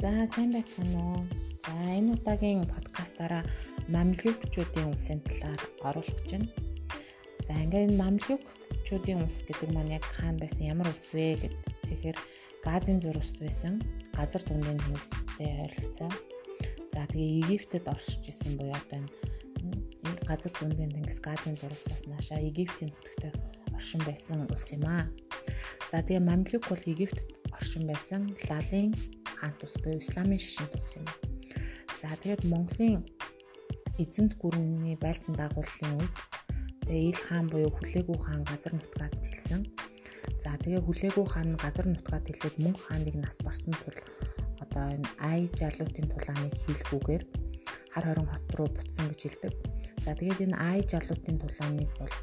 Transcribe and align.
За 0.00 0.24
сайн 0.24 0.48
байцгаана 0.56 0.96
уу? 1.12 1.22
За 1.60 1.76
энэ 1.92 2.16
удаагийн 2.16 2.64
подкастаараа 2.64 3.44
мамлюкчүүдийн 3.92 4.88
улсын 4.96 5.20
талаар 5.28 5.60
оруулах 5.84 6.16
гэж 6.24 6.30
байна. 6.32 6.48
За 7.44 7.52
ингээ 7.60 7.84
энэ 7.84 8.00
мамлюкчүүдийн 8.00 9.20
улс 9.20 9.44
гэдэг 9.44 9.68
маань 9.76 10.00
яг 10.00 10.04
хаана 10.08 10.40
байсан, 10.40 10.72
ямар 10.72 10.88
улс 10.88 11.12
вэ 11.12 11.36
гэд 11.44 11.54
тэгэхээр 11.84 12.18
Газын 12.64 12.96
зурагт 13.04 13.36
байсан 13.44 13.76
газар 14.16 14.40
дундын 14.48 14.80
тэнгистэй 14.80 15.68
ойролцоо. 15.68 16.08
За 16.96 17.04
тэгээ 17.04 17.36
Египтэд 17.44 17.84
оршиж 17.84 18.24
исэн 18.24 18.56
буюу 18.56 18.72
одоо 18.72 19.04
энэ 19.04 20.24
газар 20.24 20.52
дундын 20.56 20.96
тэнгис 20.96 21.20
Газын 21.20 21.60
зурагсаас 21.60 22.08
наашаа 22.08 22.40
Египтийн 22.40 22.88
нутагт 22.88 23.36
оршин 23.76 24.00
байсан 24.08 24.48
улс 24.48 24.64
юм 24.72 24.84
аа. 24.88 25.12
За 25.92 26.00
тэгээ 26.00 26.24
мамлюк 26.24 26.64
бол 26.72 26.84
Египтэд 26.88 27.36
оршин 27.52 27.84
байсан 27.84 28.32
лалын 28.48 28.96
хаан 29.40 29.54
тус 29.56 29.74
буюу 29.82 29.98
исламын 30.04 30.38
шашин 30.38 30.68
тус 30.70 31.00
юм. 31.00 31.06
За 32.00 32.12
тэгээд 32.20 32.44
Монголын 32.52 33.00
эзэнт 34.02 34.36
гүрний 34.40 34.96
байлдан 35.00 35.34
дагууллын 35.40 35.96
үед 36.00 36.14
тэгээ 36.84 37.08
ил 37.10 37.20
хаан 37.26 37.46
буюу 37.48 37.72
хүлээгүү 37.72 38.16
хаан 38.20 38.42
газар 38.44 38.72
нутгаад 38.76 39.14
хэлсэн. 39.24 39.60
За 40.42 40.52
тэгээ 40.60 40.84
хүлээгүү 40.84 41.26
хаан 41.32 41.56
газар 41.56 41.86
нутгаад 41.88 42.24
хэлээд 42.28 42.56
мөнх 42.64 42.80
хааныг 42.84 43.16
нас 43.20 43.36
барсан 43.44 43.74
тул 43.82 43.98
одоо 44.64 44.84
энэ 44.96 45.08
ай 45.32 45.40
жалуутын 45.58 46.06
тулааныг 46.12 46.54
хийлгүүгээр 46.62 47.22
хар 47.92 48.04
хорон 48.06 48.28
хот 48.30 48.46
руу 48.56 48.68
буцсан 48.76 49.08
гэж 49.08 49.20
хэлдэг. 49.24 49.54
За 50.04 50.12
тэгээд 50.16 50.44
энэ 50.46 50.56
ай 50.70 50.80
жалуутын 50.92 51.36
тулааныг 51.40 51.90
бол 52.00 52.14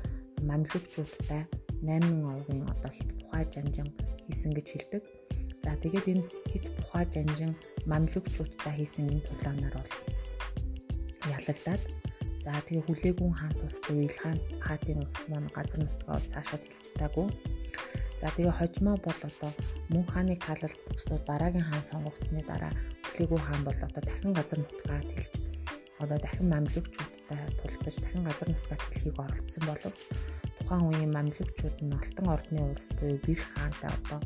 мамлюкчуудтай 0.49 1.43
8000 1.81 2.26
овгийн 2.34 2.62
одоо 2.73 2.91
хит 2.93 3.09
бухай 3.18 3.43
жанжин 3.54 3.90
хийсэн 4.26 4.52
гэж 4.54 4.68
хэлдэг. 4.71 5.04
За 5.67 5.76
тэгээд 5.76 6.07
энэ 6.07 6.23
хит 6.48 6.65
бухай 6.79 7.04
жанжин 7.12 7.51
мамлюкчуудтай 7.91 8.71
хийсэн 8.79 9.12
энэ 9.12 9.27
тулаанаар 9.27 9.76
бол 9.76 9.91
ялагдаад 11.35 11.84
за 12.40 12.55
тэгээ 12.63 12.87
хүлээгүн 12.87 13.34
хаан 13.35 13.51
тус 13.60 13.76
буюу 13.84 14.07
Илхан 14.07 14.40
хаатын 14.63 15.04
улс 15.04 15.23
маань 15.27 15.51
газар 15.51 15.84
нутгаа 15.84 16.23
цаашаа 16.32 16.60
дэлжтаагүй. 16.63 17.27
За 18.15 18.32
тэгээ 18.32 18.55
хожимоо 18.55 18.95
бол 19.04 19.20
одоо 19.27 19.51
мөн 19.91 20.05
хааны 20.07 20.40
талалт 20.40 20.79
бөксөө 20.88 21.20
дараагийн 21.27 21.68
хаан 21.68 21.84
сонгогдсны 21.84 22.48
дараа 22.48 22.71
хүлээгүн 23.04 23.43
хаан 23.43 23.62
бол 23.68 23.79
одоо 23.88 24.01
дахин 24.07 24.32
газар 24.40 24.60
нутгаа 24.63 25.01
тэлж 25.12 25.34
одоо 25.99 26.18
дахин 26.23 26.48
мамлюкчуудтай 26.48 27.43
тултаж 27.60 27.95
дахин 27.99 28.23
газар 28.23 28.48
нутгаа 28.55 28.79
тэлхийг 28.79 29.20
оролцсон 29.20 29.63
боловч 29.68 29.99
тухайн 30.63 30.84
үеийн 30.88 31.12
мамлюкчууд 31.12 31.77
нь 31.84 31.98
Алтан 31.99 32.27
ордны 32.35 32.60
улс 32.71 32.88
буюу 32.95 33.20
Бэрх 33.27 33.48
хаантай 33.51 33.91
одоо 33.99 34.21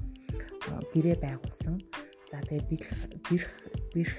гэрээ 0.94 1.17
байгуулсан. 1.22 1.81
За 2.30 2.40
тэгээ 2.45 2.70
бэрх 2.70 2.90
бэрх 3.28 3.52
бэрх 3.94 4.16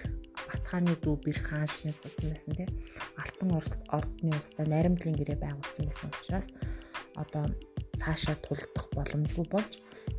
Батхааны 0.53 0.95
дүү 1.01 1.17
бэрх 1.25 1.45
хаан 1.49 1.69
шинэ 1.71 1.95
цуцсан 1.97 2.29
байсан 2.33 2.53
тий. 2.59 2.69
Алтан 3.17 3.51
ордны 3.57 4.33
улстай 4.37 4.67
найрамдлын 4.69 5.17
гэрээ 5.17 5.39
байгуулсан 5.41 5.84
байсан 5.87 6.09
учраас 6.12 6.49
одоо 7.17 7.47
цаашаа 8.01 8.37
тулдах 8.45 8.87
боломжгүй 8.93 9.47
болж 9.49 9.73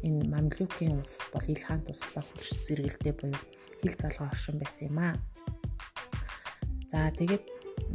энэ 0.06 0.30
Мамлюкийн 0.32 0.98
улс 0.98 1.22
бол 1.34 1.46
Ил 1.54 1.64
хаан 1.68 1.82
тусдаа 1.86 2.24
хүч 2.24 2.66
зэрэгэлдээ 2.66 3.14
буюу 3.20 3.38
хил 3.82 3.96
залгаа 4.00 4.32
оршин 4.34 4.58
байсан 4.58 4.90
юм 4.90 4.98
аа. 5.00 5.16
За 6.90 7.10
тэгээд 7.20 7.46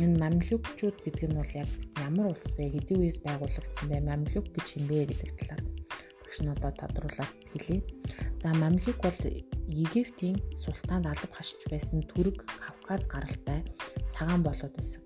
энэ 0.03 0.19
мамлюкчууд 0.23 0.97
гэдэг 1.03 1.27
нь 1.31 1.39
бол 1.39 1.53
яг 1.63 1.71
ямар 2.07 2.27
улс 2.35 2.47
вэ? 2.55 2.71
Хэдийн 2.75 3.01
үеэс 3.03 3.19
байгуулагдсан 3.23 3.87
бэ? 3.89 4.07
Мамлюк 4.07 4.47
гэж 4.55 4.67
юм 4.79 4.85
бэ 4.91 5.07
гэдэг 5.11 5.31
талаар 5.39 5.63
багш 6.29 6.45
нь 6.45 6.53
одоо 6.53 6.73
тодруулаад 6.77 7.33
хэлье. 7.57 7.81
За 8.43 8.53
мамлюк 8.53 9.01
бол 9.01 9.19
Египтийн 9.85 10.37
султанд 10.53 11.09
алба 11.09 11.33
хашиж 11.33 11.65
байсан 11.73 12.05
Түрэг 12.05 12.45
Кавказ 12.45 13.09
гаралтай 13.09 13.65
цагаан 14.13 14.45
болоод 14.45 14.77
байсан. 14.77 15.01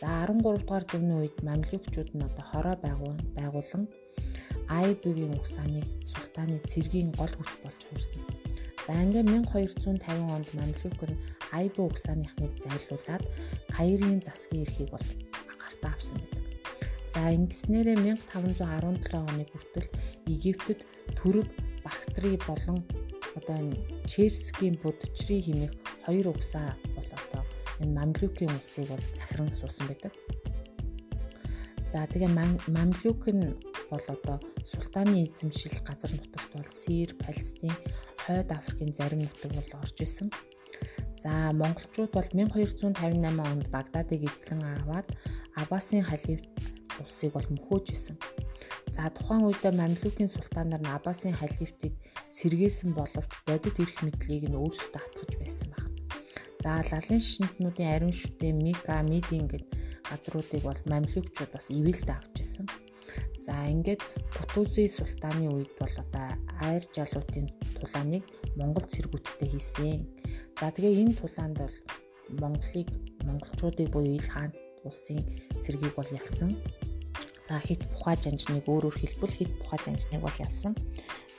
За 0.00 0.26
13 0.26 0.42
дугаар 0.42 0.84
зууны 0.90 1.14
үед 1.22 1.36
мамлюкчууд 1.46 2.10
нь 2.18 2.26
одоо 2.26 2.44
хороо 2.50 2.76
байгуулан 2.82 3.86
Айбигийн 4.66 5.38
угсааныг 5.38 5.86
султааны 6.02 6.58
цэргийн 6.66 7.14
гол 7.14 7.30
хүч 7.38 7.52
болж 7.62 7.80
хүрсэн. 7.86 8.22
За 8.86 8.92
ингээ 8.98 9.22
1250 9.30 10.34
онд 10.34 10.48
мамлюк 10.58 11.00
нь 11.06 11.20
Айбо 11.54 11.86
угсааныхныг 11.86 12.52
зайлуулад 12.58 13.22
Каирын 13.70 14.18
засгийн 14.26 14.66
эрхийг 14.66 14.90
бол 14.90 15.06
гартаа 15.62 15.94
авсан. 15.94 16.18
За 17.14 17.30
ингэснээрээ 17.30 17.94
1517 18.26 19.14
оны 19.14 19.46
хүртэл 19.46 19.86
Египтэд 20.26 20.82
Түрэг 21.14 21.46
Бактри 21.86 22.34
болон 22.42 22.82
одоо 23.38 23.54
энэ 23.54 23.78
Черскийн 24.10 24.74
будчрий 24.82 25.38
хэмээх 25.46 25.72
хоёр 26.02 26.34
угсаа 26.34 26.74
бол 26.98 27.06
одоо 27.06 27.42
энэ 27.78 27.94
Мамлюкийн 27.94 28.50
улсыг 28.50 28.90
бол 28.90 29.04
захиран 29.14 29.54
суусан 29.54 29.86
байдаг. 29.86 30.10
За 31.94 32.02
тэгээ 32.10 32.34
Мамлюк 32.74 33.30
нь 33.30 33.54
бол 33.94 34.06
одоо 34.10 34.42
султааны 34.66 35.22
эзэмшил 35.22 35.78
газар 35.86 36.10
нутагт 36.18 36.50
бол 36.50 36.66
Сир, 36.66 37.14
Палестин, 37.14 37.78
Хойд 38.26 38.50
Африкийн 38.50 38.90
зарим 38.90 39.22
нутаг 39.22 39.54
бол 39.54 39.70
орж 39.78 40.02
исэн. 40.02 40.34
За 41.22 41.54
монголчууд 41.54 42.10
бол 42.10 42.26
1258 42.26 43.38
онд 43.38 43.66
Багдадыг 43.70 44.26
эзлэн 44.26 44.82
аваад 44.82 45.06
Аббасын 45.54 46.02
халиф 46.02 46.42
улсыг 47.02 47.32
бол 47.34 47.48
мөхөөж 47.54 47.86
исэн. 47.96 48.16
За 48.94 49.10
тухайн 49.10 49.46
үедээ 49.48 49.74
Мамлюкийн 49.74 50.30
султанаар 50.30 50.82
нь 50.82 50.94
Аббасын 50.94 51.34
халифтыг 51.34 51.92
сэргээсэн 52.30 52.94
боловч 52.94 53.32
бодит 53.46 53.76
эрх 53.82 53.96
мэдлийг 54.06 54.44
нь 54.46 54.58
өөрсдөө 54.58 55.00
хатгаж 55.02 55.32
байсан 55.40 55.68
байна. 55.74 55.90
За 56.62 56.70
лалын 56.90 57.20
шинтнүүдийн 57.20 57.92
ариун 57.94 58.14
шүтээ 58.14 58.52
Мика, 58.54 59.02
Мидин 59.02 59.50
гэд 59.50 59.66
газруудыг 60.08 60.62
бол 60.62 60.80
Мамлюкчууд 60.86 61.50
бас 61.52 61.66
ивэлдэ 61.74 62.12
авч 62.14 62.36
исэн. 62.40 62.66
За 63.44 63.54
ингээд 63.68 64.00
Кутузи 64.32 64.88
султаны 64.88 65.50
үед 65.52 65.72
бол 65.80 65.94
одоо 66.04 66.28
айр 66.64 66.82
жалуутын 66.96 67.46
тулааныг 67.76 68.24
Монгол 68.56 68.86
цэргүүдтэй 68.88 69.48
хийсэн. 69.52 70.00
За 70.58 70.72
тэгээ 70.72 71.02
энэ 71.02 71.18
тулаанд 71.20 71.56
бол 71.60 71.76
Монголыг 72.40 72.88
монголчуудыг 73.26 73.88
буюу 73.92 74.16
ил 74.16 74.28
хаан 74.32 74.52
улсын 74.88 75.20
цэргийг 75.60 75.94
бол 75.96 76.08
ялсан. 76.08 76.56
За 77.44 77.60
хит 77.60 77.84
бухаа 77.92 78.16
жанжныг 78.16 78.64
өөрөөр 78.64 78.96
хэлбэл 78.96 79.36
хит 79.36 79.52
бухаа 79.60 79.78
жанжныг 79.84 80.20
бол 80.24 80.36
ялсан. 80.40 80.72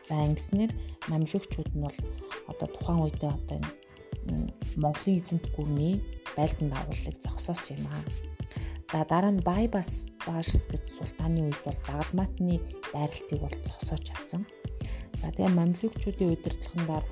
За 0.06 0.14
ингэснээр 0.22 0.72
мамлюкчууд 1.10 1.74
нь 1.74 1.82
бол 1.82 1.98
одоо 2.46 2.68
тухайн 2.70 3.02
үедээ 3.10 3.34
одоо 3.34 3.60
Монголын 4.78 5.18
эзэнт 5.22 5.46
гүрний 5.58 6.02
байлдан 6.38 6.70
дагуулыг 6.70 7.18
зогсоосон 7.22 7.82
юм 7.82 7.90
аа. 7.90 8.04
За 8.92 9.02
дараа 9.10 9.34
нь 9.34 9.42
Байбас 9.42 10.06
Баарс 10.26 10.70
гэж 10.70 10.84
султааны 10.98 11.50
үед 11.50 11.60
бол 11.66 11.78
загалмаатны 11.86 12.62
дайралтыг 12.94 13.40
бол 13.42 13.56
зогсоож 13.66 14.02
чадсан. 14.06 14.42
За 15.18 15.34
тэгээ 15.34 15.58
мамлюкчуудын 15.58 16.34
удирдлагандаар 16.38 17.06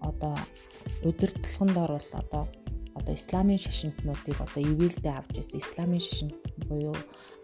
одоо 0.00 0.36
удирдлагандаар 1.04 1.92
бол 2.00 2.10
одоо 2.16 2.44
одоо 2.98 3.14
исламын 3.14 3.58
шашинтнуудыг 3.58 4.36
одоо 4.40 4.62
ивэлдээ 4.62 5.14
авч 5.16 5.34
ирсэн 5.40 5.60
исламын 5.62 6.02
шашинт 6.06 6.34
буюу 6.68 6.96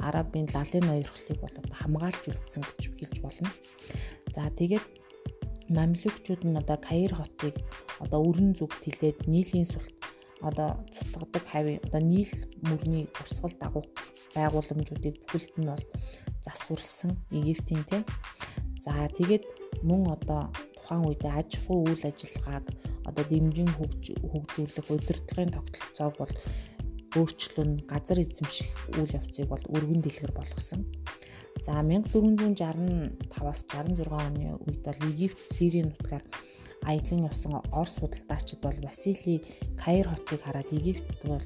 арабын 0.09 0.47
лалын 0.55 0.85
ноёрхлыг 0.87 1.39
бол 1.41 1.55
хамгаалж 1.81 2.23
үлдсэн 2.31 2.63
гэж 2.65 2.81
хэлж 2.99 3.17
болно. 3.25 3.51
За 4.35 4.51
тэгээд 4.61 4.85
мамлюкчууд 5.77 6.43
нь 6.45 6.59
одоо 6.61 6.79
Каир 6.89 7.13
хотыг 7.15 7.55
одоо 8.05 8.21
өрн 8.29 8.57
зүгт 8.59 8.81
хилээд 8.85 9.19
нийлийн 9.33 9.69
султ 9.69 9.95
одоо 10.41 10.71
цутгадаг 10.95 11.45
хавь 11.51 11.81
одоо 11.87 12.01
нийл 12.01 12.33
мөрний 12.69 13.07
урсгал 13.21 13.55
дагуу 13.61 13.85
байгууламжуудыг 14.35 15.15
бүхэлд 15.27 15.55
нь 15.59 15.69
бол 15.71 15.85
засварлсан 16.45 17.13
Египтийн 17.31 17.85
тийм. 17.91 18.03
За 18.79 18.93
тэгээд 19.19 19.45
мөн 19.83 20.03
одоо 20.17 20.43
тухайн 20.75 21.05
үедээ 21.05 21.33
аж 21.41 21.51
ахуй 21.59 21.79
үйл 21.85 22.05
ажиллагааг 22.11 22.65
одоо 23.09 23.25
дэмжин 23.29 23.71
хөгжүүлэх 23.75 24.87
удирдлагын 24.93 25.55
тогтолцоог 25.57 26.15
бол 26.21 26.33
өөрчлөн 27.17 27.71
газар 27.89 28.19
эзэмших 28.21 28.69
үйл 29.01 29.17
явцыг 29.17 29.49
бол 29.49 29.65
өргөн 29.75 30.01
дэлгэр 30.05 30.33
болгосон. 30.37 30.85
За 31.65 31.81
1465-аас 31.83 33.61
66 33.67 34.13
оны 34.13 34.55
үед 34.63 34.81
бол 34.87 34.99
Египт 35.11 35.41
Сирийн 35.41 35.91
нутгаар 35.91 36.23
аялан 36.85 37.27
явсан 37.27 37.53
Орос 37.73 37.97
худалдаачид 37.99 38.61
бол 38.61 38.77
Васили 38.85 39.43
Каир 39.83 40.07
хотыг 40.09 40.41
хараад 40.43 40.71
Египт 40.71 41.09
бол 41.25 41.43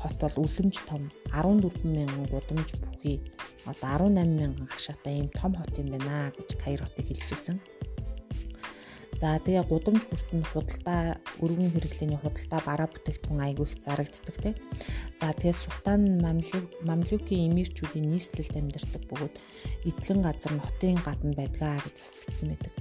хот 0.00 0.16
бол 0.20 0.46
үлэмж 0.46 0.76
том 0.88 1.02
14 1.32 1.84
мянган 1.84 2.26
гудамж 2.32 2.70
бүхий 2.80 3.20
одоо 3.66 4.08
18 4.08 4.40
мянган 4.40 4.68
хашаатай 4.68 5.14
ийм 5.18 5.28
том 5.28 5.52
хот 5.54 5.76
юм 5.78 5.88
байна 5.92 6.32
гэж 6.36 6.48
Каир 6.62 6.80
хотыг 6.82 7.06
хэлжсэн. 7.08 7.60
За 9.20 9.38
тэгээ 9.38 9.64
гудамж 9.70 10.02
бүрт 10.10 10.28
нь 10.34 10.42
худалдаа 10.42 11.22
өргөн 11.38 11.70
хэрэглээний 11.70 12.18
худалдаа 12.18 12.60
бараа 12.66 12.88
бүтээгдэхүүн 12.90 13.46
айгүй 13.46 13.66
их 13.70 13.78
зарагддаг 13.78 14.36
тийм. 14.42 14.56
За 15.20 15.30
тэгээ 15.30 15.54
султан 15.54 16.00
мамлюк 16.18 16.66
мамлюкийн 16.82 17.46
эмирчүүдийн 17.54 18.10
нийслэлд 18.10 18.58
амьдардаг 18.58 19.02
бөгөөд 19.06 19.34
эдлэн 19.86 20.20
газар 20.26 20.52
нь 20.58 20.64
хотын 20.66 20.98
гадна 21.06 21.32
байдгаа 21.38 21.78
гэж 21.78 21.94
бас 22.02 22.12
бичсэн 22.26 22.48
байдаг. 22.50 22.74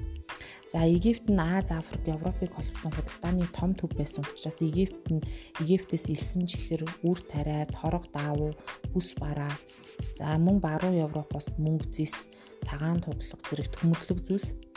За 0.74 0.90
Египт 0.90 1.30
нь 1.30 1.38
Аз, 1.38 1.70
Африк, 1.70 2.02
Европыг 2.10 2.50
холбосон 2.50 2.92
худалдааны 2.98 3.46
том 3.54 3.78
төв 3.78 3.94
байсан 3.94 4.26
учраас 4.26 4.58
Египт 4.58 5.06
нь 5.14 5.22
Египтээс 5.62 6.10
элсэн 6.10 6.50
чихэр, 6.50 6.82
үр 7.06 7.20
тариа, 7.30 7.70
торог 7.70 8.10
даавуу, 8.10 8.58
бүс 8.90 9.14
бараа. 9.22 9.54
За 10.18 10.34
мөн 10.42 10.58
баруун 10.58 10.98
Европоос 10.98 11.54
мөнгө 11.62 11.94
зис, 11.94 12.26
цагаан 12.66 13.06
тудлаг 13.06 13.38
зэрэг 13.46 13.70
төмөрлөг 13.70 14.26
зүйлс. 14.26 14.73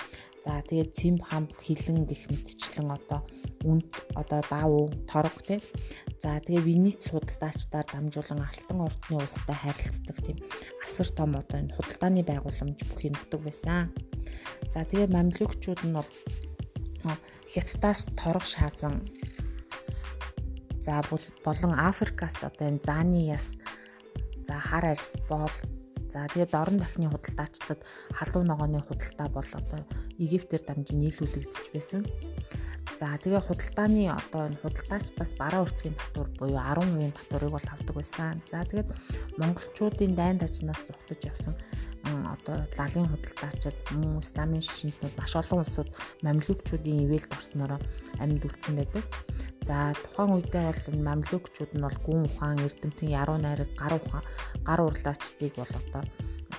За 0.46 0.62
тэгээд 0.62 0.94
цэм 0.94 1.16
хамб 1.19 1.50
хилэн 1.58 2.06
гих 2.06 2.31
мэтчлэн 2.31 2.87
одоо 2.94 3.26
үнд 3.66 3.90
одоо 4.14 4.40
даавуу 4.46 4.87
торог 5.10 5.43
тий. 5.43 5.58
За 6.22 6.38
тэгээ 6.38 6.62
Венец 6.62 7.10
худалдаачдаар 7.10 7.87
дамжуулан 7.90 8.46
Алтан 8.46 8.78
ордны 8.87 9.19
улстай 9.19 9.58
харилцдаг 9.58 10.22
тийм 10.22 10.38
асар 10.87 11.10
том 11.19 11.34
одоо 11.34 11.58
энэ 11.66 11.75
худалдааны 11.75 12.22
байгууламж 12.22 12.78
бүхий 12.87 13.10
нутаг 13.10 13.43
байсан. 13.43 13.90
За 14.70 14.87
тэгээ 14.87 15.10
мамлюкчууд 15.10 15.82
нь 15.82 15.96
бол 15.98 16.10
Хятадаас 17.50 18.06
торог 18.14 18.46
шаазан 18.46 19.02
за 20.78 21.02
болон 21.10 21.75
Африкаас 21.75 22.46
одоо 22.46 22.70
энэ 22.70 22.87
зааны 22.87 23.26
яс 23.26 23.58
за 24.46 24.54
хар 24.62 24.94
арьс 24.94 25.19
боол 25.26 25.50
за 26.16 26.32
тэгээд 26.32 26.56
орон 26.56 26.80
дахны 26.80 27.12
худалдаачдад 27.12 27.84
халуун 28.16 28.48
ногооны 28.48 28.80
худалдаа 28.80 29.28
бол 29.28 29.50
одоо 29.52 29.80
Египтээр 30.16 30.64
дамжин 30.64 31.04
нийлүүлэгдэж 31.04 31.64
байсан. 31.76 32.08
За 32.96 33.12
тэгээ 33.20 33.44
худалдааны 33.44 34.08
одоо 34.08 34.43
энэ 34.48 34.60
худалдаачдаас 34.64 35.32
бараа 35.37 35.69
өртгийн 35.69 35.96
татвар 36.00 36.28
буюу 36.40 36.56
10% 36.56 37.12
татварыг 37.12 37.52
бол 37.52 37.69
авдаг 37.69 37.94
байсан. 37.96 38.40
За 38.40 38.64
тэгээд 38.64 38.88
монголчуудын 39.37 40.16
дайн 40.16 40.40
дажнаас 40.40 40.81
зүхтэж 40.88 41.20
явсан 41.28 41.54
одоо 42.06 42.64
лалын 42.78 43.08
худалдаачид 43.10 43.76
мөн 44.00 44.22
исламын 44.25 44.62
шишинтнүүд 44.64 45.14
маш 45.19 45.32
олон 45.40 45.60
улсууд 45.62 45.90
мамлюкчуудын 46.25 47.02
ивэлд 47.04 47.31
орснороо 47.37 47.81
амьд 48.22 48.43
үлдсэн 48.46 48.75
байдаг. 48.78 49.04
За 49.69 49.76
тухайн 50.04 50.31
үедээ 50.38 50.64
бол 50.70 50.82
энэ 50.92 51.06
мамлюкчууд 51.08 51.72
нь 51.75 51.84
бол 51.84 51.99
гүн 52.06 52.22
ухаан, 52.28 52.64
эрдэмтэн, 52.64 53.14
яруу 53.20 53.38
найраг, 53.42 53.70
гар 53.81 53.94
ухаан, 53.99 54.25
гар 54.66 54.81
урлаачдыг 54.87 55.52
бол 55.58 55.72
одоо 55.81 56.02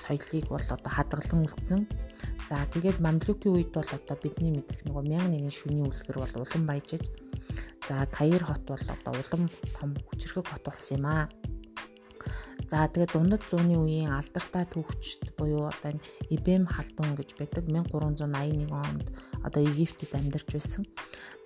соёлыг 0.04 0.46
бол 0.50 0.68
одоо 0.76 0.92
хадгалан 0.94 1.46
үлдсэн. 1.46 1.82
За 2.48 2.64
тэгээд 2.74 3.02
мамлюкийн 3.04 3.54
үед 3.56 3.72
бол 3.74 3.90
одоо 3.98 4.18
бидний 4.22 4.52
мэдэх 4.54 4.86
нөгөө 4.86 5.04
1001 5.10 5.52
шүний 5.52 5.84
үлгэр 5.84 6.18
бол 6.22 6.34
улам 6.42 6.64
баяжиж 6.70 7.04
за 7.88 8.06
Каир 8.12 8.44
хот 8.44 8.64
бол 8.68 8.86
одоо 8.96 9.14
улам 9.16 9.44
том 9.76 9.90
хүчрхэг 10.08 10.48
хот 10.48 10.64
болсон 10.64 10.98
юм 10.98 11.06
аа. 11.06 11.26
За 12.68 12.84
тэгээд 12.92 13.16
дундад 13.16 13.44
зууны 13.48 13.80
үеийн 13.80 14.12
алдартай 14.12 14.68
түүхчд 14.68 15.40
буюу 15.40 15.72
одоо 15.72 15.96
энэ 15.96 16.04
Ибэм 16.36 16.68
халдун 16.68 17.16
гэж 17.16 17.40
байдаг 17.40 17.64
1381 17.64 18.68
онд 18.76 19.08
одоо 19.48 19.64
Египтэд 19.64 20.12
амьдарч 20.12 20.48
байсан. 20.52 20.84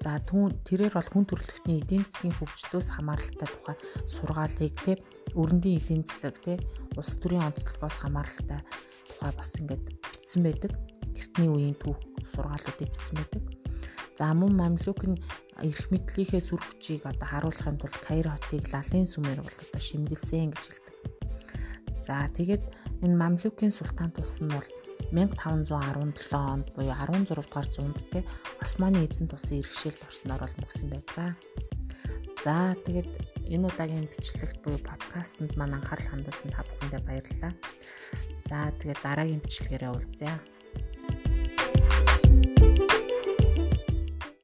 За 0.02 0.18
тэрээр 0.18 0.94
бол 0.98 1.10
хүн 1.14 1.26
төрөлхтний 1.30 1.86
эдийн 1.86 2.04
засгийн 2.04 2.34
хөгжлөөс 2.34 2.90
хамааралтай 2.98 3.48
тухай 3.48 3.78
сургаалыг 4.10 4.74
тий 4.82 4.98
өрөндийн 5.38 5.78
эдийн 5.78 6.04
засаг 6.04 6.42
тий 6.42 6.58
улс 6.98 7.14
төрийн 7.22 7.46
онцлогоос 7.46 7.98
хамааралтай 8.02 8.60
тухай 9.08 9.32
бас 9.38 9.54
ингээд 9.62 9.86
бичсэн 10.02 10.42
байдаг. 10.42 10.74
Эртний 11.14 11.50
үеийн 11.54 11.78
түүх 11.78 12.02
сургаалуудыг 12.34 12.90
бичсэн 12.90 13.18
байдаг. 13.22 13.44
За 14.18 14.34
мөн 14.34 14.54
мамлюк 14.58 15.02
нь 15.06 15.22
эрх 15.62 15.86
мэдлийнхээ 15.94 16.42
сүр 16.42 16.62
хүчийг 16.62 17.06
одоо 17.06 17.28
харуулахын 17.30 17.78
тулд 17.80 17.98
Каир 18.06 18.28
хотыг 18.28 18.66
лалын 18.74 19.08
сүмээр 19.08 19.40
бол 19.42 19.58
одоо 19.62 19.82
шимгэлсэн 19.82 20.52
гэж 20.52 20.66
хэлдэг. 20.66 20.96
За 22.02 22.26
тэгээд 22.34 22.64
энэ 23.02 23.18
Мамлюкийн 23.18 23.74
султан 23.74 24.10
тус 24.14 24.42
нь 24.42 24.54
бол 24.54 24.68
1517 25.12 26.34
онд 26.38 26.68
буюу 26.78 26.94
16 26.94 27.34
дугаар 27.34 27.68
зуунд 27.74 27.98
те 28.14 28.22
Османы 28.64 29.04
эзэн 29.06 29.28
тусын 29.28 29.60
иргэшээлд 29.62 30.06
орсноор 30.06 30.42
бол 30.46 30.56
мөсөн 30.62 30.90
байдаг. 30.94 31.34
За 32.44 32.78
тэгээд 32.86 33.10
энэ 33.54 33.68
удаагийн 33.70 34.08
бичлэгт 34.10 34.58
буюу 34.62 34.82
подкастэнд 34.82 35.54
маань 35.58 35.78
анхаарал 35.78 36.10
хандуулсан 36.10 36.50
та 36.54 36.62
бүхэндээ 36.66 37.02
баярлалаа. 37.06 37.54
За 38.50 38.58
тэгээд 38.80 39.02
дараагийн 39.06 39.42
бичлэгээрээ 39.46 39.92
уулзъя. 39.94 40.36